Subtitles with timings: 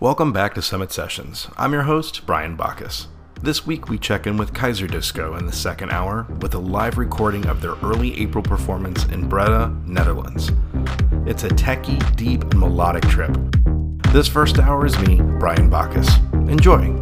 [0.00, 1.48] Welcome back to Summit Sessions.
[1.56, 3.08] I'm your host, Brian Bacchus.
[3.42, 7.44] This week we check in with Kaiserdisco in the second hour with a live recording
[7.46, 10.52] of their early April performance in Breda, Netherlands.
[11.26, 13.36] It's a techie, deep, melodic trip.
[14.12, 16.08] This first hour is me, Brian Bacchus.
[16.32, 16.94] Enjoy!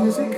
[0.00, 0.33] Is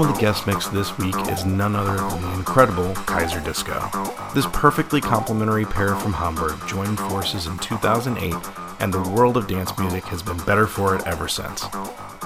[0.00, 4.32] of the guest mix this week is none other than the incredible Kaiserdisco.
[4.34, 8.34] This perfectly complementary pair from Hamburg joined forces in 2008,
[8.80, 11.66] and the world of dance music has been better for it ever since.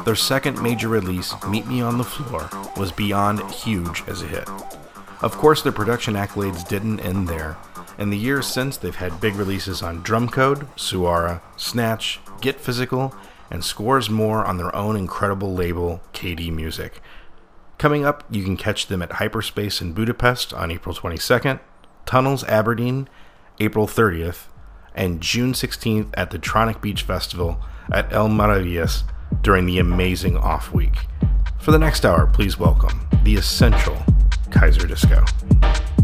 [0.04, 4.48] Their second major release, Meet Me on the Floor, was beyond huge as a hit.
[5.20, 7.56] Of course, their production accolades didn't end there.
[7.98, 13.14] In the years since, they've had big releases on Drumcode, Suara, Snatch, Get Physical,
[13.50, 17.00] and scores more on their own incredible label, KD Music.
[17.78, 21.60] Coming up, you can catch them at Hyperspace in Budapest on April 22nd,
[22.06, 23.08] Tunnels Aberdeen,
[23.60, 24.46] April 30th,
[24.96, 27.60] and June 16th at the Tronic Beach Festival
[27.92, 29.04] at El Maravillas
[29.42, 31.06] during the amazing off week.
[31.60, 33.96] For the next hour, please welcome the essential
[34.50, 35.97] Kaiserdisco.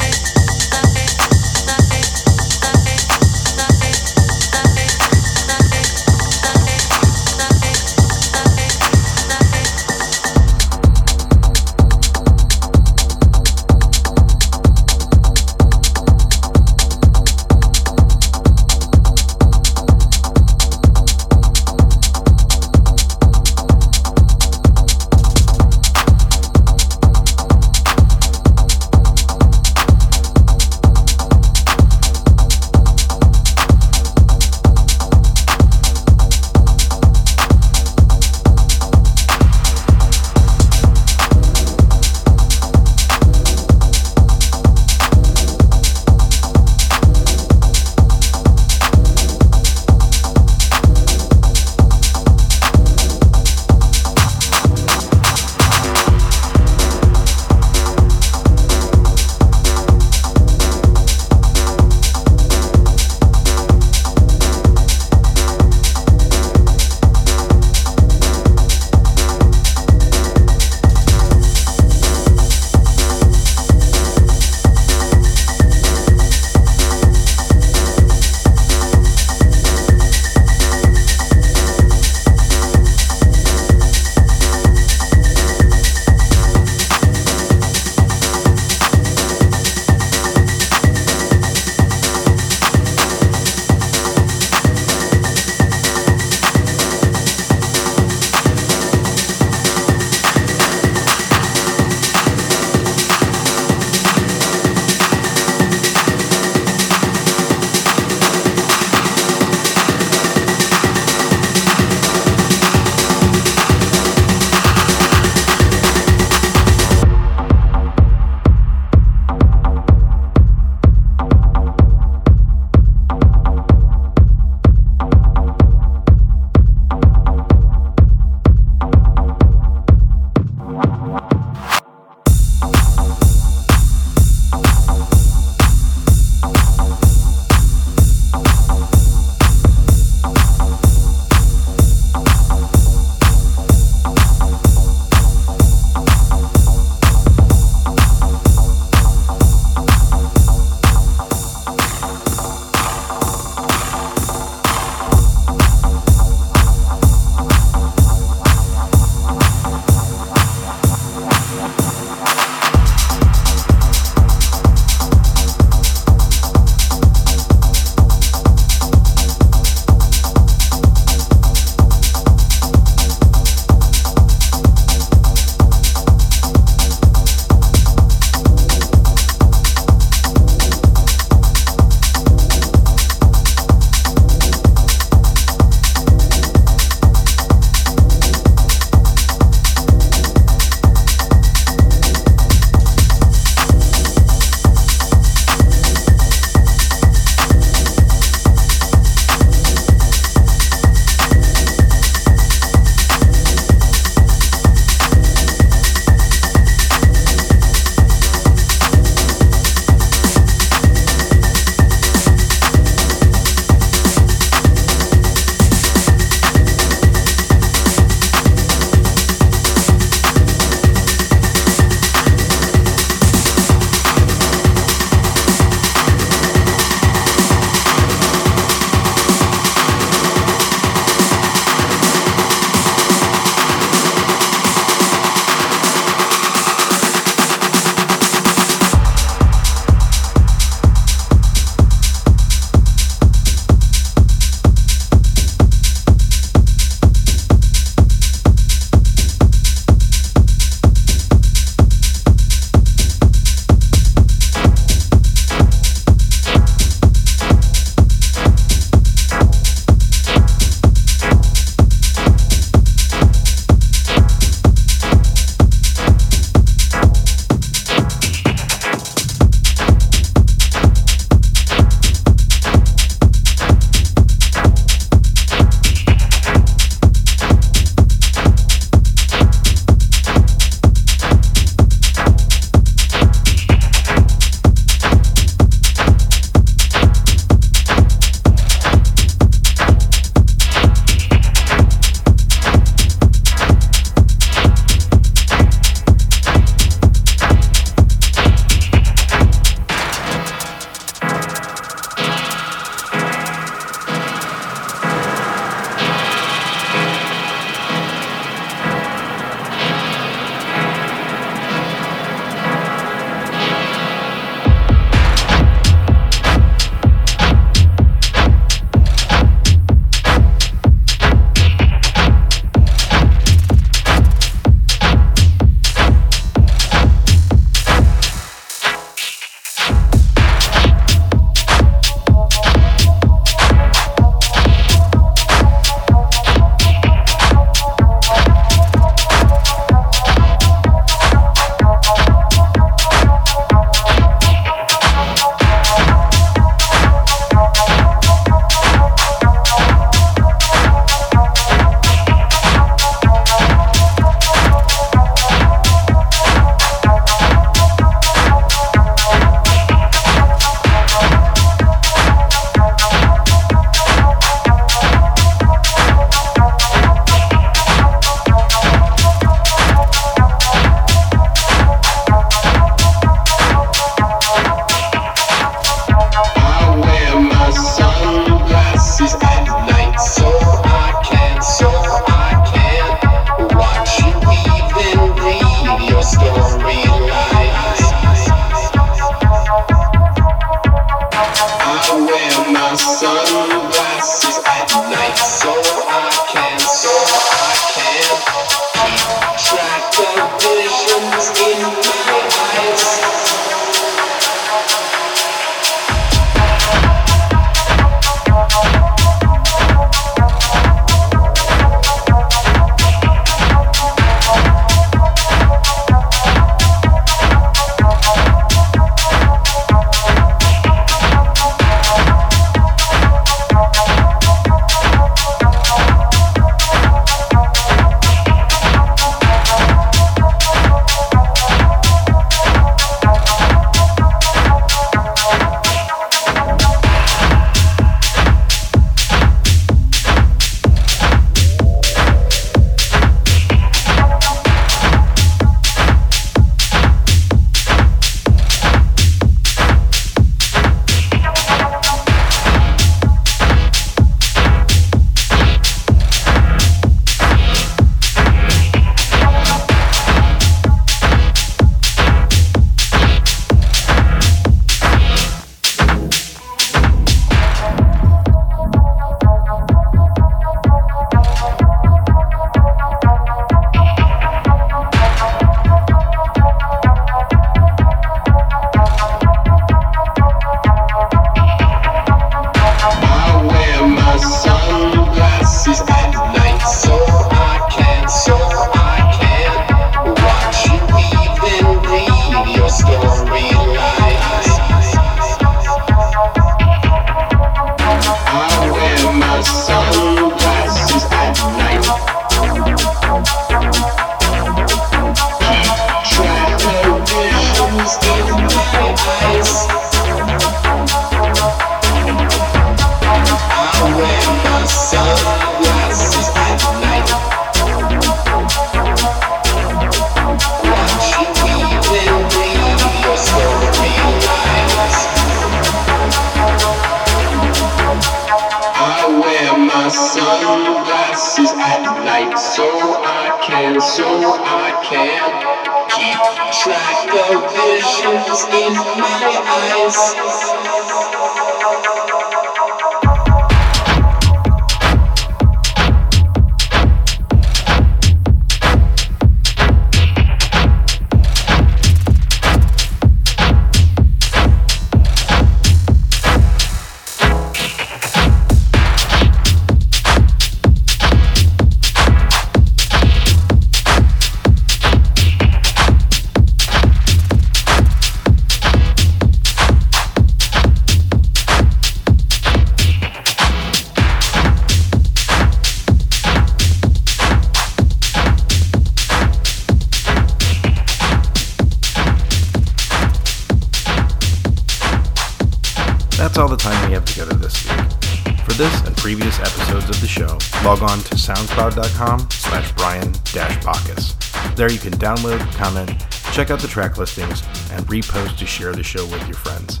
[595.34, 596.10] Download, comment,
[596.52, 597.62] check out the track listings,
[597.92, 600.00] and repost to share the show with your friends.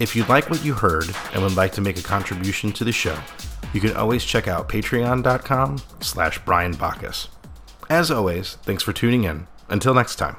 [0.00, 2.92] If you like what you heard and would like to make a contribution to the
[2.92, 3.18] show,
[3.72, 7.28] you can always check out patreon.com slash brian bacchus.
[7.90, 9.46] As always, thanks for tuning in.
[9.68, 10.36] Until next time.